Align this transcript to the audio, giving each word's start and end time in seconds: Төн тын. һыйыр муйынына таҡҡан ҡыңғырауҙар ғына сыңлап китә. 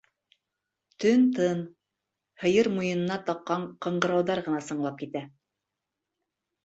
Төн 1.03 1.27
тын. 1.39 1.59
һыйыр 2.45 2.69
муйынына 2.77 3.19
таҡҡан 3.29 3.69
ҡыңғырауҙар 3.87 4.43
ғына 4.51 4.63
сыңлап 4.71 4.99
китә. 5.05 5.27